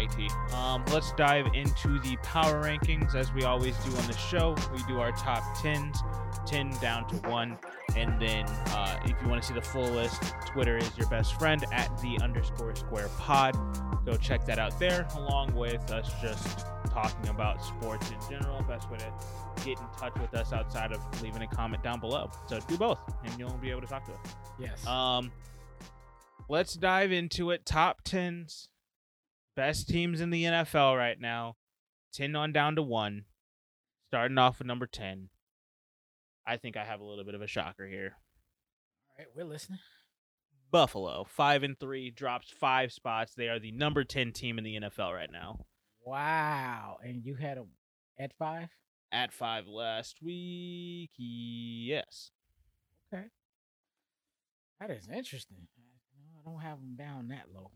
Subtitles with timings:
[0.00, 0.54] Alrighty.
[0.54, 4.56] Um, let's dive into the power rankings as we always do on the show.
[4.72, 5.98] We do our top tens,
[6.46, 7.58] ten down to one,
[7.96, 11.38] and then uh, if you want to see the full list, Twitter is your best
[11.38, 13.56] friend at the underscore square pod.
[14.04, 18.62] Go check that out there, along with us just talking about sports in general.
[18.62, 19.12] Best way to
[19.64, 22.30] get in touch with us outside of leaving a comment down below.
[22.48, 24.34] So do both, and you'll be able to talk to us.
[24.58, 24.86] Yes.
[24.86, 25.30] Um,
[26.48, 27.66] let's dive into it.
[27.66, 28.68] Top tens,
[29.56, 31.56] best teams in the NFL right now.
[32.12, 33.24] Ten on down to one.
[34.08, 35.28] Starting off with number ten.
[36.46, 38.16] I think I have a little bit of a shocker here.
[39.10, 39.78] All right, we're listening.
[40.70, 43.34] Buffalo, five and three, drops five spots.
[43.34, 45.66] They are the number ten team in the NFL right now.
[46.04, 46.98] Wow.
[47.02, 47.70] And you had them
[48.18, 48.68] at five?
[49.12, 52.30] At five last week, yes.
[53.12, 53.24] Okay.
[54.80, 55.66] That is interesting.
[56.38, 57.70] I don't have them down that low.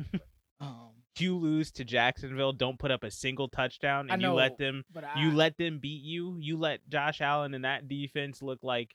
[0.61, 2.53] Um, You lose to Jacksonville.
[2.53, 6.03] Don't put up a single touchdown, and you let them I, You let them beat
[6.03, 6.37] you.
[6.41, 8.95] You let Josh Allen and that defense look like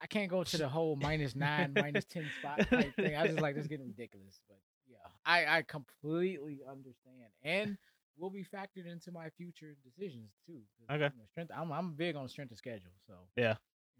[0.00, 3.16] I can't go to the whole minus nine, minus ten spot type thing.
[3.16, 4.40] I just like this getting ridiculous.
[4.48, 4.58] But
[4.90, 7.78] yeah, I I completely understand, and
[8.16, 10.60] will be factored into my future decisions too.
[10.90, 11.04] Okay.
[11.04, 11.50] you know, strength.
[11.56, 13.54] I'm I'm big on strength of schedule, so Yeah.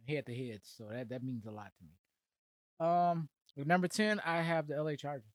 [0.07, 0.61] head to head.
[0.63, 2.87] So that that means a lot to me.
[2.87, 5.33] Um, with number ten, I have the LA Chargers.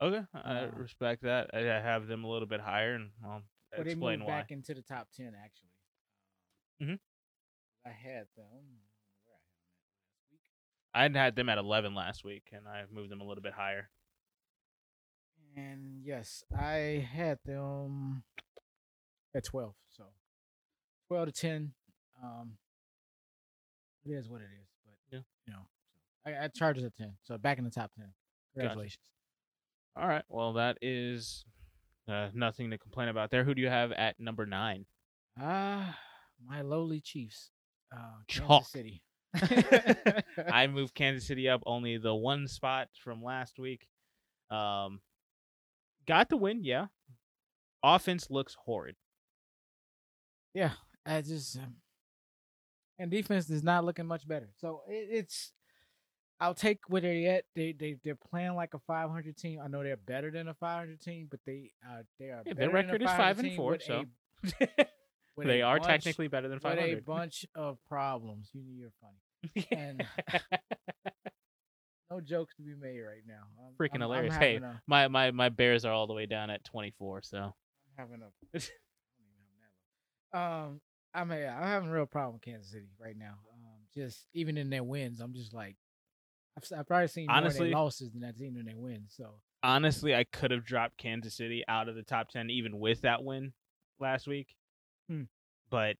[0.00, 0.24] Okay.
[0.34, 1.50] I Uh, respect that.
[1.54, 4.40] I have them a little bit higher, and I'll But they explain moved why.
[4.40, 5.70] back into the top ten actually.
[6.80, 7.00] Mhm.
[7.84, 8.46] I had them.
[8.54, 10.40] I had them at last week.
[10.94, 13.54] I had had them at 11 last week, and I've moved them a little bit
[13.54, 13.90] higher.
[15.56, 18.24] And yes, I had them
[19.34, 19.74] at 12.
[19.88, 20.04] So
[21.08, 21.74] 12 to 10.
[22.22, 22.58] Um,
[24.04, 24.68] it is what it is.
[24.84, 25.22] But, Yeah.
[25.46, 25.68] you know,
[26.24, 27.16] so I, I Chargers at 10.
[27.22, 28.14] So back in the top 10.
[28.54, 29.10] Congratulations.
[29.96, 30.24] All right.
[30.28, 31.44] Well, that is
[32.08, 33.44] uh, nothing to complain about there.
[33.44, 34.86] Who do you have at number nine?
[35.40, 35.98] Ah,
[36.44, 37.50] my lowly Chiefs.
[37.94, 38.66] Uh, Chalk.
[38.72, 39.02] Kansas City.
[40.52, 43.86] I moved Kansas City up only the one spot from last week.
[44.50, 45.00] Um,
[46.06, 46.86] got the win, yeah.
[47.82, 48.96] Offense looks horrid.
[50.54, 50.72] yeah,
[51.06, 51.76] I just um,
[52.98, 54.48] and defense is not looking much better.
[54.56, 55.52] So it, it's
[56.40, 57.44] I'll take where they're at.
[57.56, 59.60] They they they're playing like a 500 team.
[59.62, 62.42] I know they're better than a 500 team, but they uh they are.
[62.46, 64.04] Yeah, their record is five and four, so
[64.60, 64.86] a-
[65.36, 66.90] they are bunch- technically better than 500.
[66.90, 68.50] with a bunch of problems.
[68.52, 69.66] You knew you're funny.
[69.72, 70.04] and-
[72.10, 73.42] No jokes to be made right now.
[73.60, 74.36] I'm, Freaking I'm- I'm hilarious.
[74.36, 77.22] Hey, a- my my my Bears are all the way down at 24.
[77.22, 77.52] So I'm
[77.96, 78.26] having a.
[78.26, 78.70] I don't
[79.34, 80.64] even have.
[80.68, 80.80] Um,
[81.14, 83.34] I'm a, I'm having a real problem with Kansas City right now.
[83.52, 85.76] Um, just even in their wins, I'm just like,
[86.58, 89.14] I've, I've probably seen more Honestly- their losses than I've seen in their wins.
[89.16, 93.02] So honestly, I could have dropped Kansas City out of the top 10 even with
[93.02, 93.52] that win
[93.98, 94.48] last week.
[95.08, 95.24] Hmm.
[95.70, 95.96] But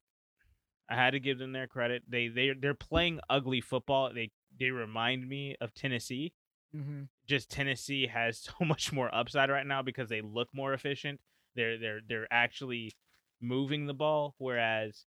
[0.88, 2.02] I had to give them their credit.
[2.08, 4.10] They they they're playing ugly football.
[4.14, 6.32] They they remind me of Tennessee.
[6.74, 7.02] mm-hmm.
[7.26, 11.20] Just Tennessee has so much more upside right now because they look more efficient.
[11.54, 12.92] They're they're they're actually
[13.40, 15.04] moving the ball whereas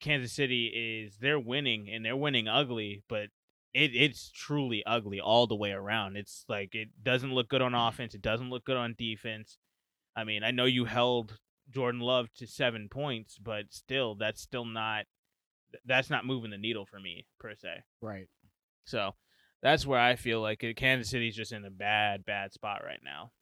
[0.00, 0.66] Kansas City
[1.04, 3.28] is they're winning and they're winning ugly, but
[3.76, 6.16] it it's truly ugly all the way around.
[6.16, 9.58] It's like it doesn't look good on offense, it doesn't look good on defense.
[10.16, 11.38] I mean, I know you held
[11.70, 15.04] Jordan Love to 7 points, but still that's still not
[15.84, 17.82] that's not moving the needle for me per se.
[18.00, 18.28] right.
[18.84, 19.10] So,
[19.62, 23.32] that's where I feel like Kansas City's just in a bad bad spot right now.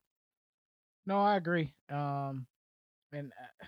[1.06, 1.74] No, I agree.
[1.90, 2.46] Um,
[3.12, 3.66] and uh,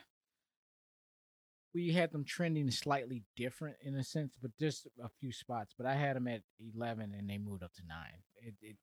[1.77, 5.75] we had them trending slightly different in a sense, but just a few spots.
[5.77, 6.41] But I had them at
[6.75, 8.23] 11, and they moved up to nine.
[8.41, 8.77] It, it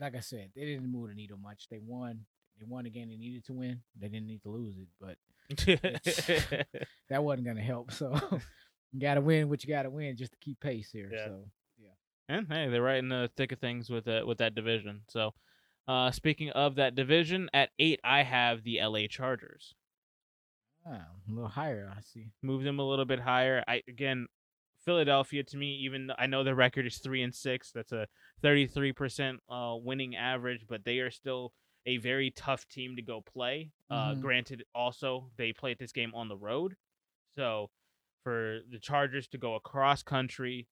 [0.00, 1.68] like I said, they didn't move the needle much.
[1.70, 2.26] They won.
[2.58, 3.80] They won the game they needed to win.
[4.00, 5.16] They didn't need to lose it, but
[7.08, 7.92] that wasn't gonna help.
[7.92, 8.18] So
[8.92, 11.10] you gotta win what you gotta win just to keep pace here.
[11.12, 11.26] Yeah.
[11.26, 11.44] So
[12.28, 15.02] And hey, they're right in the thick of things with that with that division.
[15.08, 15.34] So,
[15.86, 19.06] uh, speaking of that division, at eight I have the L.A.
[19.06, 19.74] Chargers.
[20.86, 22.26] Ah, a little higher, I see.
[22.42, 23.62] Move them a little bit higher.
[23.66, 24.26] I again,
[24.84, 27.72] Philadelphia to me, even though I know their record is three and six.
[27.72, 28.06] That's a
[28.42, 31.52] thirty-three percent uh, winning average, but they are still
[31.86, 33.70] a very tough team to go play.
[33.90, 34.20] Uh, Mhm.
[34.20, 36.76] granted, also they played this game on the road,
[37.36, 37.70] so
[38.22, 40.66] for the Chargers to go across country,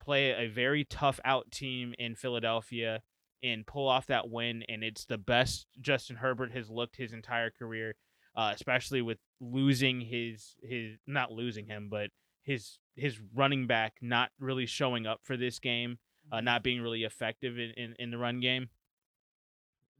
[0.00, 3.02] play a very tough out team in Philadelphia,
[3.42, 7.50] and pull off that win, and it's the best Justin Herbert has looked his entire
[7.50, 7.94] career,
[8.36, 12.10] uh, especially with losing his his not losing him, but
[12.42, 15.98] his his running back not really showing up for this game,
[16.30, 18.68] uh, not being really effective in, in, in the run game.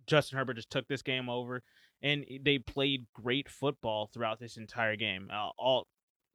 [0.07, 1.63] Justin Herbert just took this game over,
[2.03, 5.29] and they played great football throughout this entire game.
[5.33, 5.87] Uh, all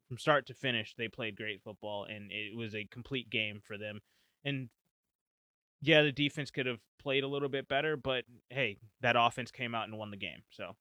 [0.07, 3.77] from start to finish, they played great football, and it was a complete game for
[3.77, 3.99] them.
[4.43, 4.69] And
[5.81, 9.75] yeah, the defense could have played a little bit better, but hey, that offense came
[9.75, 10.43] out and won the game.
[10.49, 10.75] So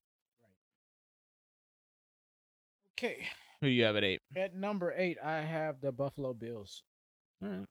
[2.99, 3.27] Okay.
[3.61, 4.21] who you have at eight?
[4.37, 6.83] At number eight, I have the Buffalo Bills.
[7.41, 7.51] Right.
[7.53, 7.67] Um,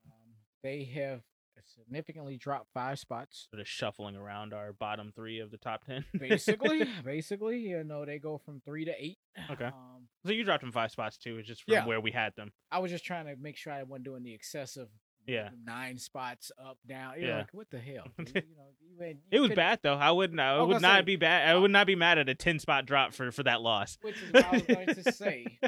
[0.63, 1.21] they have
[1.65, 3.47] significantly dropped five spots.
[3.51, 6.03] Sort of shuffling around our bottom three of the top ten.
[6.17, 9.17] Basically, basically, you know, they go from three to eight.
[9.49, 9.65] Okay.
[9.65, 11.37] Um, so you dropped them five spots too.
[11.37, 11.85] It's just from Yeah.
[11.85, 12.51] where we had them.
[12.71, 14.89] I was just trying to make sure I wasn't doing the excessive.
[15.25, 15.49] Yeah.
[15.65, 17.13] Nine spots up, down.
[17.19, 17.37] You're Yeah.
[17.39, 18.05] like, what the hell?
[18.19, 19.95] you, you know, you ain't- It was couldn't- bad though.
[19.95, 20.39] I wouldn't.
[20.39, 21.49] I I would not say- be bad.
[21.49, 23.97] I would not be mad at a ten spot drop for for that loss.
[24.01, 25.59] Which is what I was going to say.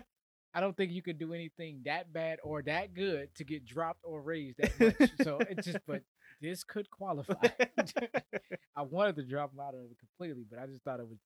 [0.54, 4.00] I don't think you could do anything that bad or that good to get dropped
[4.04, 5.10] or raised that much.
[5.22, 6.02] So it just, but
[6.42, 7.34] this could qualify.
[8.76, 11.18] I wanted to drop them out of it completely, but I just thought it was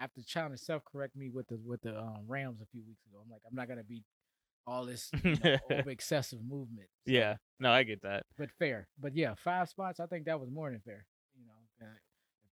[0.00, 3.00] after trying to self correct me with the with the um, Rams a few weeks
[3.06, 3.18] ago.
[3.24, 4.02] I'm like, I'm not gonna be
[4.66, 6.88] all this you know, excessive movement.
[7.06, 7.36] So, Yeah.
[7.60, 8.24] No, I get that.
[8.36, 8.88] but fair.
[9.00, 10.00] But yeah, five spots.
[10.00, 11.06] I think that was more than fair.
[11.38, 11.86] You know, if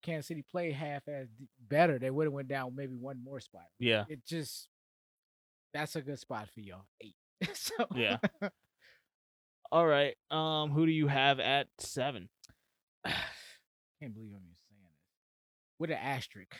[0.01, 1.27] Kansas City played half as
[1.67, 3.65] better, they would have went down maybe one more spot.
[3.79, 4.05] Yeah.
[4.07, 4.69] It just
[5.73, 6.85] that's a good spot for y'all.
[7.01, 7.15] Eight.
[7.53, 8.17] so Yeah.
[9.71, 10.15] All right.
[10.31, 12.29] Um, who do you have at seven?
[13.05, 15.01] can't believe I'm even saying this.
[15.79, 16.55] With an asterisk,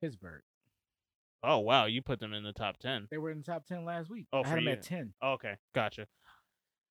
[0.00, 0.42] Pittsburgh.
[1.44, 3.06] Oh wow, you put them in the top ten.
[3.10, 4.26] They were in the top ten last week.
[4.32, 4.72] Oh, I had them you.
[4.72, 5.12] at ten.
[5.22, 6.06] Oh, okay, gotcha.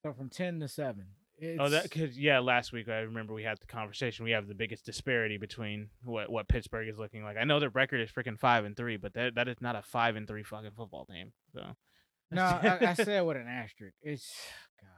[0.05, 1.05] So from ten to seven.
[1.39, 4.23] It's, Oh, that because yeah, last week I remember we had the conversation.
[4.23, 7.37] We have the biggest disparity between what what Pittsburgh is looking like.
[7.37, 9.81] I know their record is freaking five and three, but that that is not a
[9.81, 11.33] five and three fucking football team.
[11.53, 11.61] So
[12.31, 13.95] no, I, I said with an asterisk.
[14.03, 14.31] It's
[14.79, 14.89] God.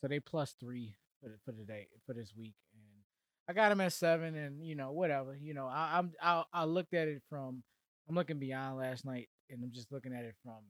[0.00, 2.82] So they plus three for the, for the day for this week, and
[3.48, 5.36] I got them at seven, and you know whatever.
[5.36, 7.62] You know I, I'm I I looked at it from
[8.08, 10.60] I'm looking beyond last night, and I'm just looking at it from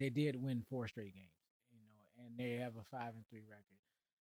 [0.00, 1.28] they did win four straight games,
[1.72, 3.64] you know, and they have a five and three record.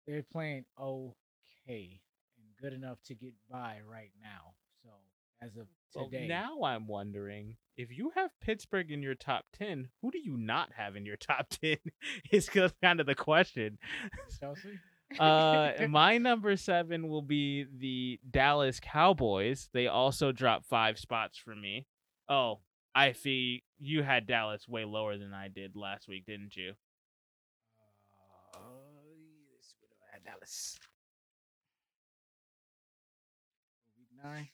[0.06, 2.00] They're playing okay
[2.36, 4.54] and good enough to get by right now.
[4.82, 4.88] So
[5.40, 9.88] as of Well, today, now I'm wondering if you have Pittsburgh in your top ten,
[10.02, 11.76] who do you not have in your top ten?
[12.30, 13.78] is kind of the question.
[14.40, 14.78] Chelsea.
[15.18, 19.68] Uh, my number seven will be the Dallas Cowboys.
[19.72, 21.86] They also dropped five spots for me.
[22.28, 22.60] Oh,
[22.94, 23.62] I see.
[23.78, 26.72] You had Dallas way lower than I did last week, didn't you?
[28.54, 28.58] Uh,
[29.54, 30.78] let's see what do I had Dallas.
[33.96, 34.48] Week nine.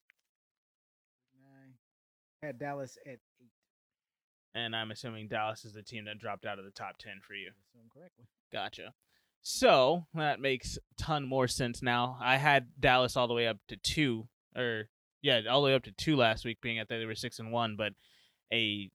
[1.43, 1.75] Nine.
[2.43, 3.53] Had Dallas at eight.
[4.55, 7.35] And I'm assuming Dallas is the team that dropped out of the top ten for
[7.35, 7.51] you.
[8.53, 8.95] Gotcha.
[9.43, 12.19] So that makes ton more sense now.
[12.21, 14.89] I had Dallas all the way up to two, or
[15.23, 17.39] yeah, all the way up to two last week, being at that they were six
[17.39, 17.93] and one, but
[18.53, 18.91] a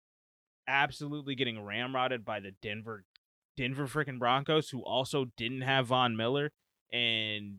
[0.68, 3.06] absolutely getting ramrodded by the Denver
[3.56, 6.52] Denver freaking Broncos, who also didn't have Von Miller,
[6.92, 7.58] and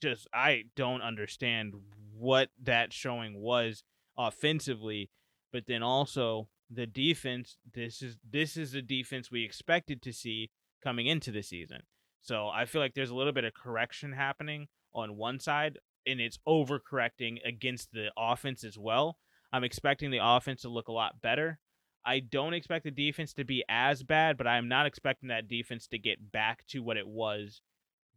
[0.00, 1.74] just I don't understand
[2.14, 3.84] what that showing was
[4.18, 5.10] offensively,
[5.52, 7.58] but then also the defense.
[7.72, 10.50] This is this is the defense we expected to see
[10.82, 11.82] coming into the season.
[12.22, 16.20] So I feel like there's a little bit of correction happening on one side, and
[16.20, 19.18] it's overcorrecting against the offense as well.
[19.52, 21.58] I'm expecting the offense to look a lot better.
[22.04, 25.86] I don't expect the defense to be as bad, but I'm not expecting that defense
[25.88, 27.60] to get back to what it was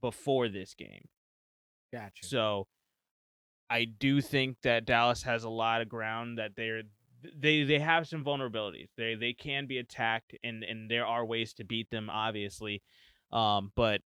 [0.01, 1.07] before this game.
[1.93, 2.25] Gotcha.
[2.25, 2.67] So
[3.69, 6.83] I do think that Dallas has a lot of ground that they're
[7.35, 8.89] they they have some vulnerabilities.
[8.97, 12.81] They they can be attacked and and there are ways to beat them obviously.
[13.31, 14.01] Um but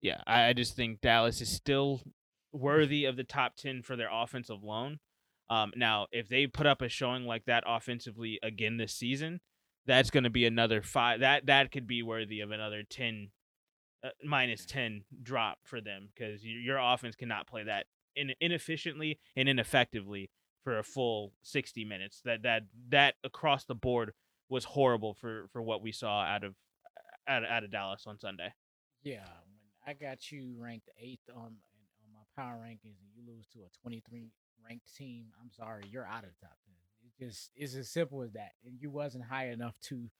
[0.00, 2.02] yeah, I, I just think Dallas is still
[2.52, 4.98] worthy of the top 10 for their offensive loan.
[5.50, 9.40] Um now if they put up a showing like that offensively again this season,
[9.86, 13.30] that's going to be another 5 that that could be worthy of another 10
[14.04, 19.48] uh, minus 10 drop for them because your offense cannot play that in, inefficiently and
[19.48, 20.30] ineffectively
[20.62, 24.12] for a full 60 minutes that that that across the board
[24.48, 26.54] was horrible for for what we saw out of
[27.28, 28.52] out, out of Dallas on Sunday.
[29.02, 31.42] Yeah, when I got you ranked eighth on
[32.02, 34.30] on my power rankings and you lose to a 23
[34.66, 36.74] ranked team, I'm sorry, you're out of the top 10.
[37.06, 38.52] It just it's as simple as that.
[38.64, 40.10] And you wasn't high enough to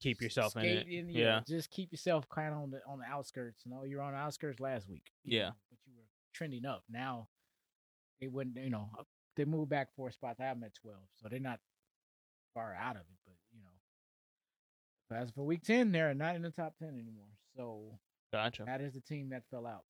[0.00, 0.86] Keep yourself in it.
[0.86, 1.40] yeah, yeah.
[1.48, 3.62] just keep yourself kind of on the on the outskirts.
[3.64, 5.04] You know, you were on the outskirts last week.
[5.24, 5.48] Yeah.
[5.48, 6.84] know, but you were trending up.
[6.90, 7.28] Now
[8.20, 8.90] they wouldn't, you know,
[9.36, 10.38] they moved back four spots.
[10.40, 11.60] I have them at 12, so they're not
[12.52, 13.15] far out of it.
[15.10, 17.28] As for week 10, they're not in the top 10 anymore.
[17.56, 17.98] So
[18.32, 18.64] Gotcha.
[18.66, 19.84] that is the team that fell out.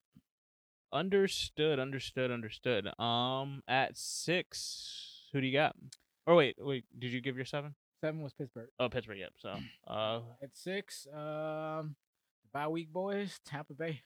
[0.93, 2.87] Understood, understood, understood.
[2.99, 5.75] Um, at six, who do you got?
[6.25, 7.75] Or wait, wait, did you give your seven?
[8.01, 8.69] Seven was Pittsburgh.
[8.79, 9.17] Oh, Pittsburgh.
[9.19, 9.33] Yep.
[9.37, 9.55] So,
[9.87, 11.95] uh, At six, um,
[12.53, 14.01] bye week boys, Tampa Bay.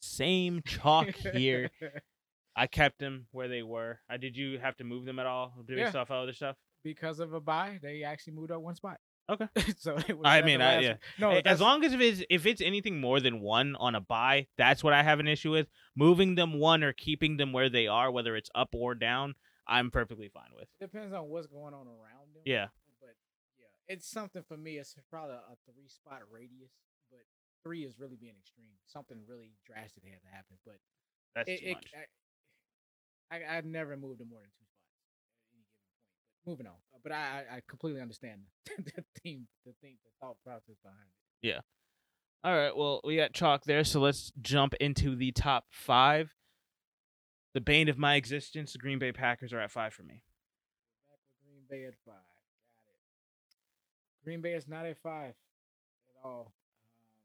[0.00, 1.70] same chalk here.
[2.56, 4.00] I kept them where they were.
[4.08, 5.54] I did you have to move them at all?
[5.66, 5.90] Did Yeah.
[5.90, 6.56] stuff other stuff?
[6.84, 8.98] because of a bye, they actually moved up one spot.
[9.28, 9.48] Okay.
[9.78, 10.94] so I mean, I- yeah.
[11.18, 14.46] No, as long as if it's if it's anything more than one on a bye,
[14.56, 15.66] that's what I have an issue with.
[15.96, 19.34] Moving them one or keeping them where they are, whether it's up or down,
[19.66, 20.68] I'm perfectly fine with.
[20.80, 22.42] depends on what's going on around them.
[22.44, 22.66] Yeah.
[23.00, 23.16] But
[23.58, 24.78] yeah, it's something for me.
[24.78, 26.70] It's probably a three spot radius,
[27.10, 27.20] but
[27.64, 28.78] three is really being extreme.
[28.86, 30.78] Something really drastic had to happen, but
[31.34, 31.90] That's it, too it, much.
[33.30, 36.14] I, I I'd never moved him more than two spots at any given point.
[36.30, 38.40] But moving on, but I I, completely understand
[38.78, 41.00] the theme, the thing, the thought process behind
[41.42, 41.46] it.
[41.48, 41.60] Yeah.
[42.44, 46.32] All right, well, we got chalk there, so let's jump into the top five.
[47.54, 50.22] The bane of my existence, the Green Bay Packers are at five for me.
[51.08, 52.14] Back with Green Bay at five.
[52.14, 54.24] Got it.
[54.24, 56.52] Green Bay is not at five at all.
[57.02, 57.18] Um,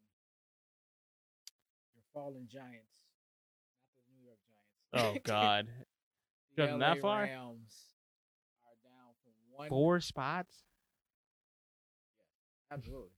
[1.93, 3.05] your fallen giants,
[3.91, 4.39] not the New York
[4.93, 5.19] Giants.
[5.19, 5.67] Oh God,
[6.55, 7.23] the that far.
[7.23, 7.90] Rams.
[9.55, 9.69] One.
[9.69, 10.55] four spots.
[12.71, 13.09] Absolutely.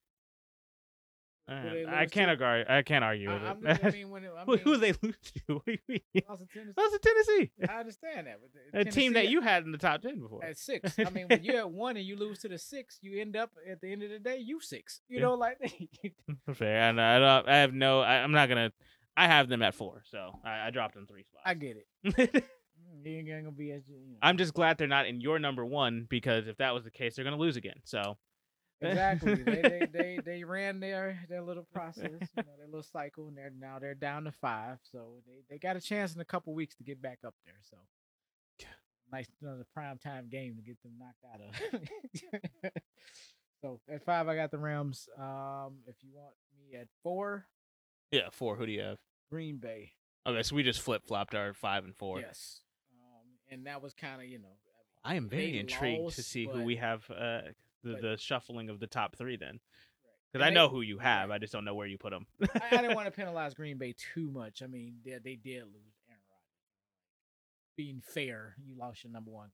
[1.49, 2.43] I can't to?
[2.45, 2.65] argue.
[2.73, 3.85] I can't argue I, with it.
[3.85, 5.41] I mean, when it, I who, mean, who they lose to?
[5.55, 5.77] What do you
[6.13, 6.23] mean?
[6.27, 6.71] lost to Tennessee.
[6.77, 8.39] That's a Tennessee, I understand that,
[8.73, 10.43] a team that you had in the top ten before.
[10.43, 10.97] at six.
[10.97, 13.51] I mean, when you're at one and you lose to the six, you end up
[13.69, 15.01] at the end of the day you six.
[15.09, 15.25] You Yeah.
[15.25, 15.57] know, like
[16.53, 16.77] Fair.
[16.89, 17.49] And I don't.
[17.49, 17.99] I have no.
[17.99, 18.71] I, I'm not gonna.
[19.17, 21.43] I have them at four, so I, I dropped them three spots.
[21.45, 22.45] I get it.
[23.11, 24.17] You ain't gonna be you know.
[24.21, 27.15] I'm just glad they're not in your number one because if that was the case,
[27.15, 27.79] they're gonna lose again.
[27.83, 28.17] So
[28.81, 29.35] exactly.
[29.35, 33.37] they, they they they ran their their little process, you know, their little cycle, and
[33.37, 34.79] they're now they're down to five.
[34.91, 37.55] So they, they got a chance in a couple weeks to get back up there.
[37.61, 37.77] So
[39.11, 41.39] nice another prime time game to get them knocked out
[42.63, 42.71] of.
[43.61, 45.07] so at five, I got the Rams.
[45.17, 47.45] Um, if you want me at four,
[48.11, 48.55] yeah, four.
[48.55, 48.97] Who do you have?
[49.31, 49.91] Green Bay.
[50.27, 52.19] Okay, so we just flip flopped our five and four.
[52.19, 52.61] Yes.
[53.53, 54.55] And that was kind of you know.
[55.03, 57.03] I am very intrigued to lost, see who we have.
[57.09, 57.41] Uh,
[57.83, 59.59] the but- the shuffling of the top three then,
[60.31, 61.31] because I know who you have.
[61.31, 62.25] I just don't know where you put them.
[62.41, 64.61] I, I didn't want to penalize Green Bay too much.
[64.63, 67.75] I mean, they, they did lose Aaron Rodgers.
[67.75, 69.49] Being fair, you lost your number one,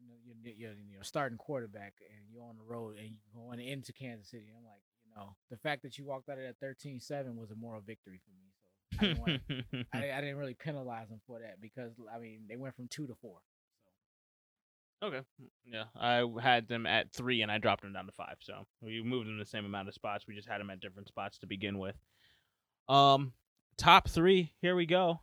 [0.00, 3.60] you know, your, your, your starting quarterback, and you're on the road and you're going
[3.60, 4.46] into Kansas City.
[4.56, 7.54] I'm like, you know, the fact that you walked out of that 13-7 was a
[7.54, 8.50] moral victory for me.
[9.00, 9.40] So I didn't, wanna,
[9.92, 13.06] I, I didn't really penalize them for that because I mean they went from two
[13.06, 13.38] to four.
[15.02, 15.20] Okay.
[15.64, 18.36] Yeah, I had them at three and I dropped them down to five.
[18.40, 20.24] So we moved them the same amount of spots.
[20.26, 21.96] We just had them at different spots to begin with.
[22.88, 23.32] Um,
[23.76, 24.54] top three.
[24.62, 25.20] Here we go.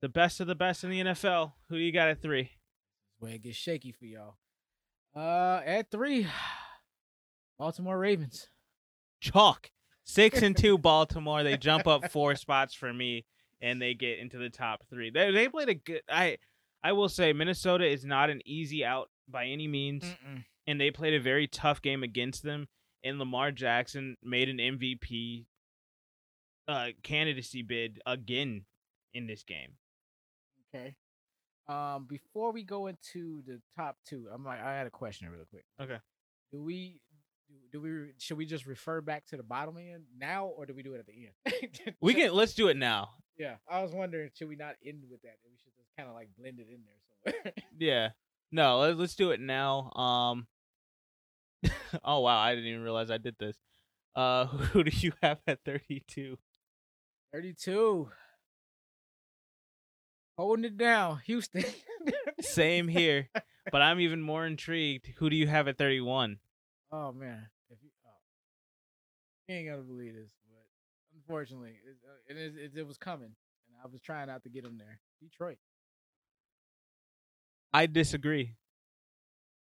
[0.00, 1.52] The best of the best in the NFL.
[1.68, 2.50] Who do you got at three?
[3.20, 4.36] Where it gets shaky for y'all.
[5.14, 6.26] Uh, at three,
[7.58, 8.48] Baltimore Ravens.
[9.20, 9.70] Chalk.
[10.04, 11.42] Six and two Baltimore.
[11.42, 13.24] They jump up four spots for me
[13.60, 15.10] and they get into the top three.
[15.10, 16.38] They they played a good I
[16.82, 20.04] I will say Minnesota is not an easy out by any means.
[20.04, 20.44] Mm-mm.
[20.66, 22.68] and they played a very tough game against them.
[23.04, 25.46] And Lamar Jackson made an MVP
[26.68, 28.64] uh, candidacy bid again
[29.12, 29.72] in this game.
[30.74, 30.94] Okay.
[31.68, 35.44] Um, before we go into the top two, I'm like, I had a question real
[35.50, 35.64] quick.
[35.80, 35.98] Okay.
[36.52, 37.00] Do we,
[37.72, 40.82] do, we, should we just refer back to the bottom end now, or do we
[40.82, 41.94] do it at the end?
[42.00, 43.10] We can let's do it now.
[43.38, 45.36] Yeah, I was wondering, should we not end with that?
[45.44, 47.54] We should just kind of like blend it in there somewhere.
[47.78, 48.08] Yeah.
[48.50, 49.90] No, let's let's do it now.
[49.92, 50.46] Um.
[52.04, 53.56] oh wow, I didn't even realize I did this.
[54.14, 56.36] Uh, who do you have at thirty-two?
[57.32, 58.10] 32.
[60.36, 61.64] Holding it down, Houston.
[62.40, 63.30] Same here,
[63.70, 65.06] but I'm even more intrigued.
[65.16, 66.38] Who do you have at thirty-one?
[66.92, 68.10] Oh man, if you, oh,
[69.48, 70.64] you ain't gonna believe this, but
[71.16, 73.26] unfortunately, it, uh, it, is- it, it was coming,
[73.66, 75.00] and I was trying not to get him there.
[75.22, 75.56] Detroit.
[77.72, 78.56] I disagree.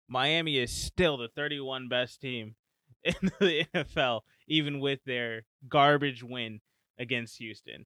[0.08, 2.54] Miami is still the 31 best team
[3.04, 6.60] in the NFL, even with their garbage win
[6.98, 7.84] against Houston.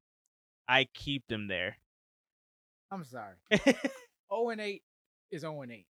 [0.68, 1.78] I keep them there.
[2.92, 3.34] I'm sorry.
[3.50, 4.82] 0 and 8
[5.32, 5.86] is 0 and 8,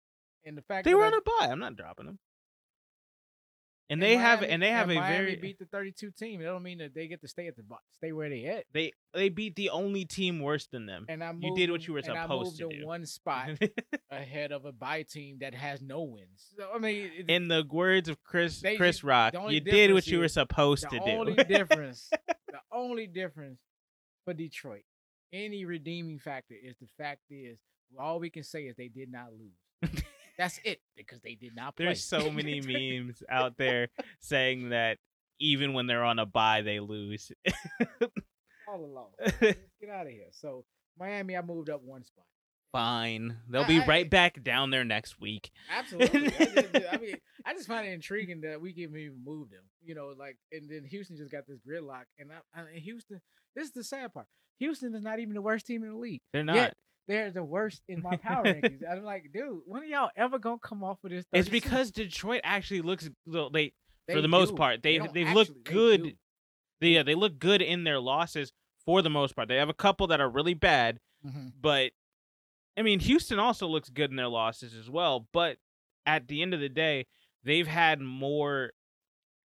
[0.47, 1.49] and the fact they that were on a bye.
[1.50, 2.19] I'm not dropping them.
[3.90, 6.40] And they have Miami- and they have a Miami very beat the 32 team.
[6.40, 7.64] It don't mean that they get to stay at the
[7.97, 8.64] stay where they at.
[8.73, 11.06] they they beat the only team worse than them.
[11.09, 12.87] And I You did what you were and I supposed moved to do.
[12.87, 13.50] one spot
[14.11, 16.52] ahead of a bye team that has no wins.
[16.56, 20.06] So I mean, it- In the words of Chris They Chris Rock, you did what
[20.06, 21.04] you were supposed to do.
[21.04, 22.09] the only difference,
[22.49, 23.59] the only difference
[24.25, 24.82] for Detroit
[25.32, 27.59] any redeeming factor is the fact is
[27.99, 29.92] all we can say is they did not lose.
[30.39, 31.87] That's it because they did not play.
[31.87, 32.61] There's so many
[33.01, 33.89] memes out there
[34.21, 34.99] saying that
[35.39, 37.31] even when they're on a bye, they lose.
[38.69, 39.09] all along.
[39.41, 40.29] Get out of here.
[40.33, 40.65] So
[40.99, 42.25] Miami, I moved up one spot.
[42.73, 45.51] Fine, they'll I- be I- right back down there next week.
[45.77, 46.27] Absolutely.
[46.29, 49.65] I, just, I mean, I just find it intriguing that we can even move them.
[49.83, 53.21] You know, like, and then Houston just got this gridlock, and I, I, and Houston.
[53.57, 54.27] This is the sad part.
[54.61, 56.21] Houston is not even the worst team in the league.
[56.33, 56.55] They're not.
[56.55, 56.75] Yet
[57.11, 58.81] they're the worst in my power rankings.
[58.90, 61.25] I'm like, dude, when are y'all ever gonna come off of this?
[61.33, 63.73] It's because Detroit actually looks well, they
[64.09, 64.57] for They the most do.
[64.57, 66.17] part they actually, looked good.
[66.81, 68.52] They, yeah, they look good in their losses
[68.87, 69.49] for the most part.
[69.49, 71.52] They have a couple that are really bad, Mhm.
[71.61, 71.93] but
[72.79, 75.26] I mean Houston also looks good in their losses as well.
[75.33, 75.59] But
[76.07, 77.07] at the end of the day,
[77.45, 78.73] they've had more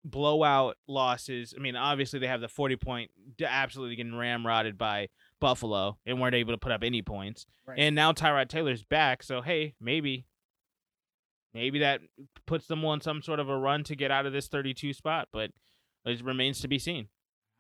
[0.05, 1.53] blowout losses.
[1.57, 3.11] I mean, obviously they have the forty point,
[3.45, 5.09] absolutely getting ramrodded by
[5.41, 7.47] Buffalo and weren't able to put up any points.
[7.67, 7.79] Right.
[7.79, 10.27] And now Tyrod Taylor's back, so hey, maybe
[11.55, 12.01] maybe that
[12.47, 15.29] puts them on some sort of a run to get out of this 32 spot,
[15.33, 15.51] but
[16.05, 17.09] it remains to be seen.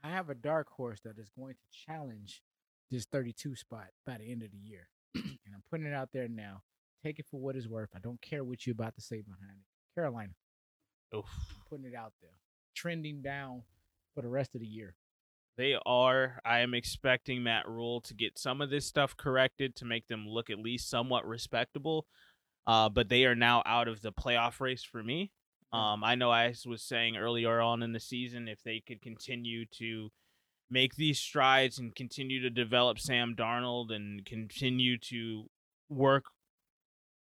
[0.02, 2.42] I have a dark horse that is going to challenge
[2.90, 6.28] this 32 spot by the end of the year, and I'm putting it out there
[6.28, 6.62] now.
[7.04, 7.90] Take it for what it's worth.
[7.94, 9.94] I don't care what you're about to say behind it.
[9.94, 10.32] Carolina.
[11.14, 11.24] Oof.
[11.28, 12.32] I'm putting it out there.
[12.74, 13.62] Trending down
[14.14, 14.94] for the rest of the year.
[15.58, 16.40] They are.
[16.44, 20.24] I am expecting Matt Rhule to get some of this stuff corrected to make them
[20.26, 22.06] look at least somewhat respectable.
[22.64, 25.32] Uh, but they are now out of the playoff race for me.
[25.72, 29.66] Um, I know I was saying earlier on in the season if they could continue
[29.78, 30.10] to
[30.70, 35.46] make these strides and continue to develop Sam Darnold and continue to
[35.88, 36.26] work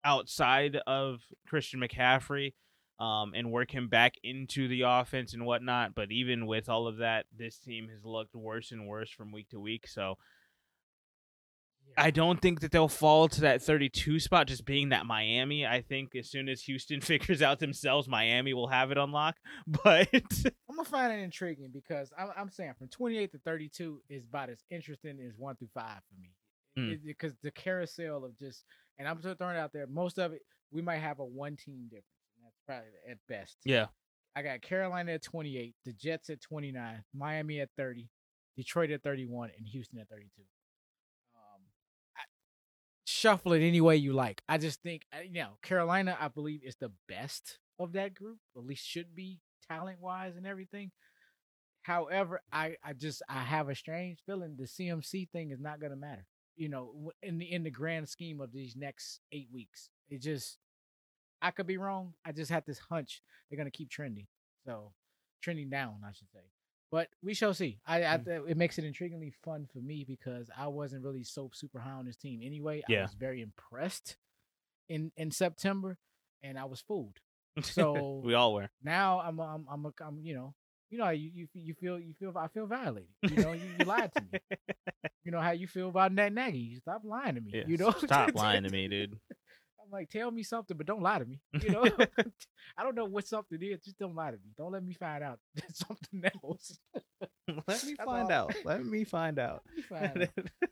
[0.04, 2.54] outside of Christian McCaffrey
[3.00, 5.94] um, and work him back into the offense and whatnot.
[5.96, 9.50] But even with all of that, this team has looked worse and worse from week
[9.50, 9.88] to week.
[9.88, 10.18] So
[11.96, 15.66] I don't think that they'll fall to that 32 spot just being that Miami.
[15.66, 19.40] I think as soon as Houston figures out themselves, Miami will have it unlocked.
[19.84, 24.26] But I'm gonna find it intriguing because I'm, I'm saying from 28 to 32 is
[24.26, 26.32] about as interesting as one through five for me.
[26.78, 27.00] Mm.
[27.06, 28.64] Because the carousel of just,
[29.00, 29.88] and I'm just throwing it out there.
[29.88, 32.06] Most of it, we might have a one team difference.
[32.68, 33.58] Probably at best.
[33.64, 33.88] yeah,
[34.36, 38.08] I got Carolina at 28, the Jets at 29, Miami at 30,
[38.56, 40.30] Detroit at 31, and Houston at 32.
[41.36, 41.62] Um,
[42.16, 42.22] I,
[43.06, 44.44] shuffle it any way you like.
[44.48, 48.38] I just think, uh, you know, Carolina, I believe, is the best of that group,
[48.56, 50.92] at least should be talent wise and everything.
[51.82, 55.92] However, I, I just I have a strange feeling the CMC thing is not going
[55.92, 56.26] to matter.
[56.58, 60.58] You know, in the in the grand scheme of these next eight weeks, it just
[61.42, 62.14] I could be wrong.
[62.26, 64.28] I just had this hunch they're gonna keep trending.
[64.66, 64.92] So
[65.42, 66.40] trending down, I should say.
[66.92, 67.80] But we shall see.
[67.86, 68.50] I, I Mm.
[68.50, 72.06] it makes it intriguingly fun for me because I wasn't really so super high on
[72.06, 72.82] this team anyway.
[72.88, 73.00] Yeah.
[73.00, 74.16] I was very impressed
[74.90, 75.98] in in September,
[76.42, 77.18] and I was fooled.
[77.62, 78.70] So we all were.
[78.84, 80.54] now I'm I'm I'm, a, I'm you know
[80.90, 83.10] you know you you you feel you feel I feel violated.
[83.24, 84.40] You know you, you lied to me.
[85.24, 86.78] You know how you feel about Matt Nagy.
[86.80, 87.52] Stop lying to me.
[87.54, 89.20] Yeah, you know stop lying to me, dude.
[89.88, 91.40] I'm like, tell me something, but don't lie to me.
[91.62, 91.84] You know,
[92.78, 93.82] I don't know what something is.
[93.82, 94.52] Just don't lie to me.
[94.58, 95.40] Don't let me find out
[95.74, 96.78] something else.
[97.68, 98.54] Let me find out.
[98.66, 99.64] Let me find out.
[99.66, 100.70] Let me find out.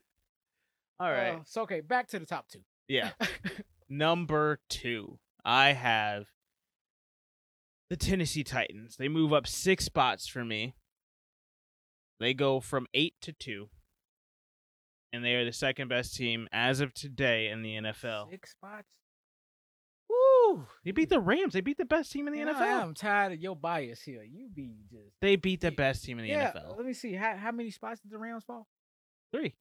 [1.00, 1.36] all right.
[1.36, 2.60] Uh, so okay, back to the top two.
[2.88, 3.12] Yeah.
[3.88, 6.26] Number two, I have
[7.88, 8.96] the Tennessee Titans.
[8.96, 10.74] They move up six spots for me.
[12.20, 13.68] They go from eight to two.
[15.12, 18.30] And they are the second best team as of today in the NFL.
[18.30, 18.88] Six spots.
[20.46, 20.66] Woo!
[20.84, 21.52] They beat the Rams.
[21.52, 22.60] They beat the best team in the Man, NFL.
[22.60, 24.22] I am tired of your bias here.
[24.22, 26.52] You be just They beat the best team in the yeah.
[26.52, 26.76] NFL.
[26.76, 27.14] Let me see.
[27.14, 28.66] How how many spots did the Rams fall?
[29.32, 29.54] Three.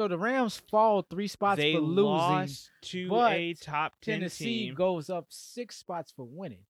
[0.00, 2.04] So the Rams fall three spots they for losing.
[2.04, 4.74] lost to but a top 10 Tennessee team.
[4.74, 6.64] goes up six spots for winning.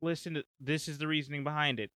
[0.00, 1.90] Listen, to, this is the reasoning behind it.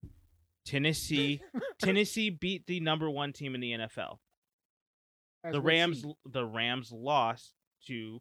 [0.66, 1.42] Tennessee
[1.80, 4.18] Tennessee beat the number 1 team in the NFL.
[5.50, 7.54] The Rams the Rams lost
[7.86, 8.20] to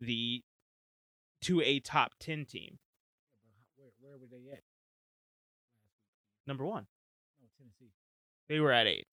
[0.00, 0.42] the
[1.42, 2.78] to a top 10 team.
[3.76, 4.62] Where, where were they at?
[6.46, 6.86] Number 1.
[7.40, 7.92] No, Tennessee.
[8.48, 9.06] They were at 8.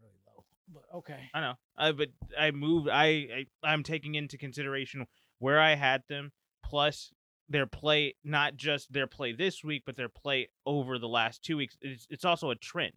[0.00, 0.44] Really low.
[0.72, 1.30] But okay.
[1.32, 1.54] I know.
[1.76, 2.08] Uh, but
[2.38, 5.06] I moved I, I I'm taking into consideration
[5.38, 6.32] where I had them
[6.62, 7.12] plus
[7.48, 11.56] their play not just their play this week but their play over the last 2
[11.56, 11.76] weeks.
[11.80, 12.92] It's it's also a trend.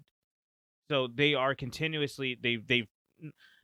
[0.89, 2.88] So they are continuously they they've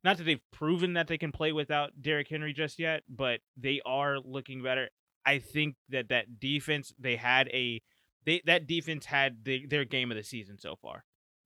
[0.04, 3.82] not that they've proven that they can play without Derrick Henry just yet, but they
[3.86, 4.90] are looking better.
[5.26, 7.82] I think that that defense they had a
[8.26, 11.04] they that defense had the, their game of the season so far.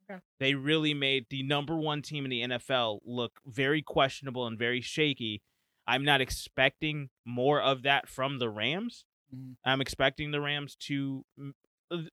[0.09, 0.19] Okay.
[0.39, 4.81] They really made the number one team in the NFL look very questionable and very
[4.81, 5.41] shaky.
[5.87, 9.05] I'm not expecting more of that from the Rams.
[9.33, 9.55] Mhm.
[9.65, 11.25] I'm expecting the Rams to.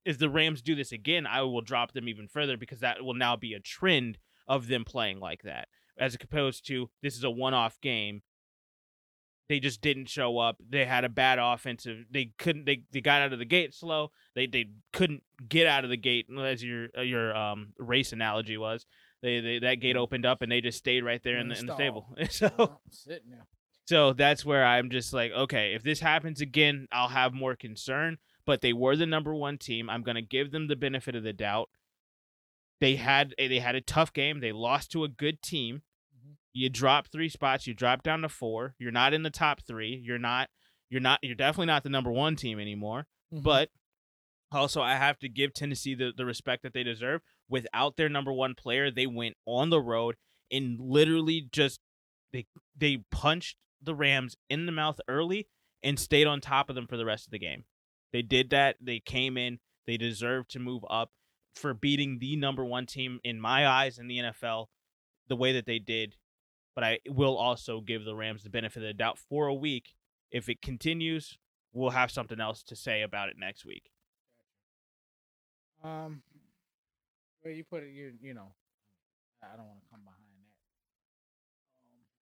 [0.05, 3.15] If the Rams do this again, I will drop them even further because that will
[3.15, 7.29] now be a trend of them playing like that, as opposed to this is a
[7.29, 8.21] one-off game.
[9.49, 10.57] They just didn't show up.
[10.67, 12.05] They had a bad offensive.
[12.09, 12.65] They couldn't.
[12.65, 14.11] They, they got out of the gate slow.
[14.35, 18.57] They they couldn't get out of the gate as your uh, your um race analogy
[18.57, 18.85] was.
[19.21, 21.65] They, they that gate opened up and they just stayed right there in the, in
[21.65, 22.07] the stable.
[22.29, 23.45] So sitting there.
[23.85, 28.17] so that's where I'm just like, okay, if this happens again, I'll have more concern.
[28.45, 29.89] But they were the number one team.
[29.89, 31.69] I'm gonna give them the benefit of the doubt.
[32.83, 34.41] They had they had a tough game.
[34.41, 35.83] They lost to a good team.
[36.13, 36.35] Mhm.
[36.51, 37.65] You drop three spots.
[37.65, 38.75] You drop down to four.
[38.77, 39.95] You're not in the top three.
[39.95, 40.49] You're not.
[40.89, 41.19] You're not.
[41.23, 43.07] You're definitely not the number one team anymore.
[43.33, 43.41] Mhm.
[43.41, 43.69] But
[44.51, 47.21] also, I have to give Tennessee the, the respect that they deserve.
[47.47, 50.17] Without their number one player, they went on the road
[50.51, 51.79] and literally just
[52.33, 55.47] they they punched the Rams in the mouth early
[55.81, 57.63] and stayed on top of them for the rest of the game.
[58.11, 58.75] They did that.
[58.81, 59.61] They came in.
[59.87, 61.13] They deserve to move up
[61.53, 64.67] for beating the number one team in my eyes in the NFL
[65.27, 66.15] the way that they did.
[66.75, 69.93] But I will also give the Rams the benefit of the doubt for a week.
[70.31, 71.37] If it continues,
[71.71, 73.91] we'll have something else to say about it next week.
[75.83, 76.23] Um,
[77.43, 78.53] well, you put it, you you know,
[79.43, 80.53] I don't want to come behind that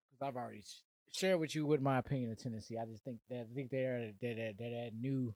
[0.10, 0.63] because I've already
[1.12, 2.78] shared with you what my opinion of Tennessee.
[2.78, 5.34] I just think that I think they're they're they're, they're that new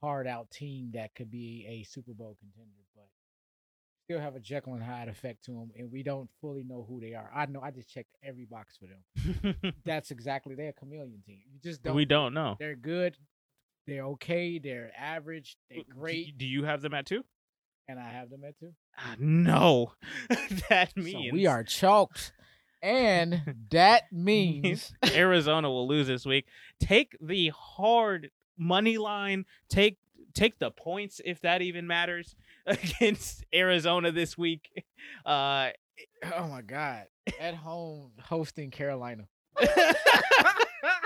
[0.00, 3.04] hard out team that could be a Super Bowl contender, but
[4.04, 7.00] still have a Jekyll and Hyde effect to them, and we don't fully know who
[7.00, 7.30] they are.
[7.34, 9.72] I know I just checked every box for them.
[9.84, 11.40] That's exactly they're a chameleon team.
[11.52, 11.94] You just don't.
[11.96, 12.56] we don't know.
[12.58, 13.16] They're good.
[13.86, 14.58] They're okay.
[14.58, 15.56] They're average.
[15.70, 17.24] They're great, Do you have them at two?
[17.86, 18.72] and I have them at two.
[18.98, 19.92] Ah, no.
[20.70, 22.32] that So means we are chalked.
[22.82, 26.46] And that means Arizona will lose this week.
[26.80, 29.44] Take the hard money line.
[29.68, 29.98] Take
[30.34, 32.34] take the points if that even matters
[32.66, 34.84] against Arizona this week.
[35.24, 35.70] Uh
[36.36, 37.04] oh my god.
[37.40, 39.26] At home hosting Carolina.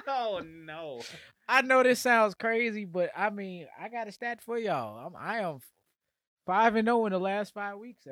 [0.09, 1.03] oh no.
[1.49, 5.07] I know this sounds crazy, but I mean, I got a stat for y'all.
[5.07, 5.61] I'm I am
[6.47, 8.07] five and zero in the last five weeks.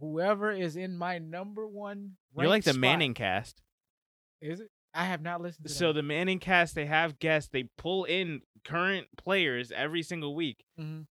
[0.00, 3.54] Whoever is in my number one, You're like the spot- ManningCast.
[4.40, 4.70] Is it?
[4.94, 6.08] I have not listened to So them.
[6.08, 7.50] the ManningCast, they have guests.
[7.52, 10.64] They pull in current players every single week.
[10.78, 11.06] Mhm.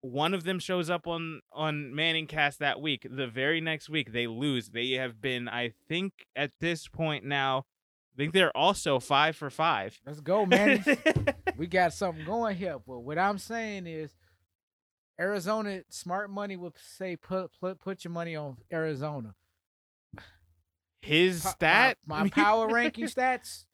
[0.00, 3.06] One of them shows up on on ManningCast that week.
[3.10, 4.70] The very next week, they lose.
[4.70, 7.66] They have been, I think, at this point now,
[8.14, 10.00] I think they're also five for five.
[10.06, 10.84] Let's go, man.
[11.56, 12.78] we got something going here.
[12.84, 14.14] But what I'm saying is,
[15.20, 19.34] Arizona smart money would say put put put your money on Arizona.
[21.00, 23.64] His Po- stat, my, my power ranking stats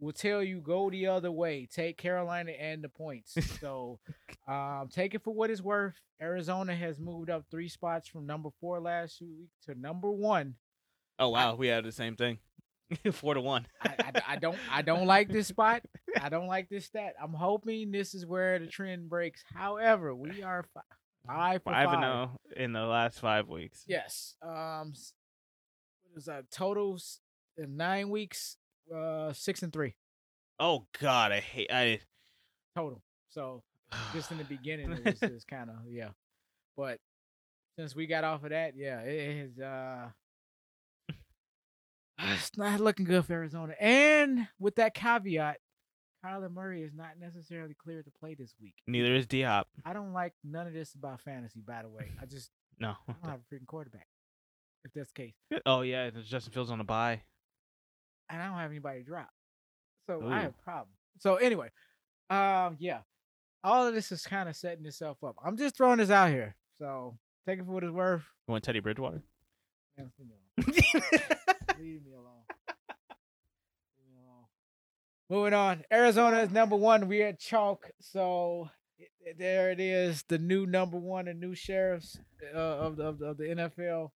[0.00, 1.68] will tell you go the other way.
[1.72, 3.36] Take Carolina and the points.
[3.60, 4.00] So
[4.48, 5.94] um, take it for what it's worth.
[6.20, 10.54] Arizona has moved up three spots from number four last week to number one.
[11.18, 12.38] Oh wow, we have the same thing.
[13.12, 13.66] Four to one.
[13.80, 15.82] I, I, I don't I don't like this spot.
[16.20, 17.14] I don't like this stat.
[17.22, 19.42] I'm hoping this is where the trend breaks.
[19.54, 20.80] However, we are fi-
[21.26, 21.94] five for Five five.
[21.94, 23.84] and zero in the last five weeks.
[23.86, 24.34] Yes.
[24.42, 24.92] Um.
[26.12, 26.50] S- What is that?
[26.50, 27.20] Totals
[27.56, 28.56] in nine weeks.
[28.94, 29.94] Uh, six and three
[30.58, 31.70] Oh God, I hate.
[31.72, 32.00] I
[32.76, 33.02] total.
[33.30, 33.62] So
[34.12, 36.10] just in the beginning, it was just kind of yeah.
[36.76, 36.98] But
[37.78, 39.58] since we got off of that, yeah, it is.
[39.58, 40.08] Uh,
[42.18, 43.74] it's not looking good for Arizona.
[43.80, 45.58] And with that caveat,
[46.24, 48.74] Kyler Murray is not necessarily cleared to play this week.
[48.86, 49.68] Neither is D-Hop.
[49.84, 51.60] I don't like none of this about fantasy.
[51.66, 52.94] By the way, I just No.
[53.08, 54.06] I don't have a freaking quarterback.
[54.84, 57.22] If that's the case, Oh yeah, there's Justin Fields on a bye.
[58.28, 59.30] and I don't have anybody to drop,
[60.06, 60.28] so Ooh.
[60.28, 60.88] I have a problem.
[61.18, 61.68] So anyway,
[62.30, 63.00] um, yeah,
[63.62, 65.36] all of this is kind of setting itself up.
[65.44, 67.16] I'm just throwing this out here, so
[67.46, 68.22] take it for what it's worth.
[68.48, 69.22] You want Teddy Bridgewater?
[69.98, 70.66] Leave me alone.
[71.78, 72.42] Leave me alone.
[73.98, 74.46] Leave me alone.
[75.30, 75.84] Moving on.
[75.92, 77.06] Arizona is number one.
[77.08, 77.90] We at chalk.
[78.00, 78.68] So
[79.38, 80.24] there it is.
[80.28, 82.18] The new number one, the new sheriffs
[82.54, 84.10] uh, of, the, of, the, of the NFL.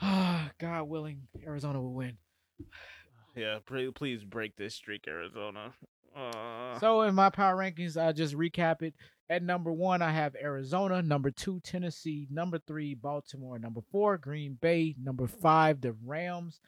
[0.58, 2.16] God willing, Arizona will win.
[3.36, 3.58] yeah,
[3.94, 5.72] please break this streak, Arizona.
[6.16, 8.94] Uh, So in my power rankings, I'll just recap it.
[9.28, 11.02] At number one, I have Arizona.
[11.02, 12.26] Number two, Tennessee.
[12.30, 13.60] Number three, Baltimore.
[13.60, 14.96] Number four, Green Bay.
[15.00, 16.58] Number five, the Rams.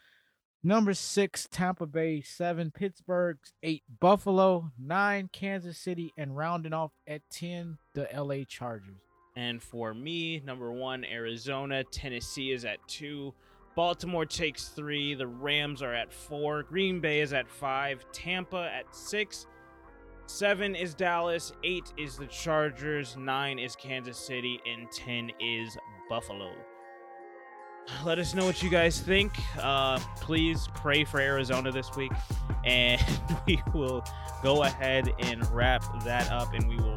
[0.62, 2.21] Number six, Tampa Bay.
[2.21, 3.38] Seven, Pittsburgh.
[3.64, 4.71] Eight, Buffalo.
[4.79, 6.12] Nine, Kansas City.
[6.16, 9.01] And rounding off at 10, the LA Chargers.
[9.37, 11.85] And for me, number one, Arizona.
[11.85, 13.33] Tennessee is at two.
[13.75, 15.14] Baltimore takes three.
[15.14, 16.62] The Rams are at four.
[16.64, 18.05] Green Bay is at five.
[18.12, 19.47] Tampa at six.
[20.27, 21.53] Seven is Dallas.
[21.64, 23.16] Eight is the Chargers.
[23.16, 24.61] Nine is Kansas City.
[24.71, 25.77] And 10 is
[26.09, 26.53] Buffalo.
[28.05, 29.33] Let us know what you guys think.
[29.59, 32.12] Uh, please pray for Arizona this week.
[32.64, 33.01] And
[33.47, 34.05] we will
[34.42, 36.53] go ahead and wrap that up.
[36.55, 36.91] And we will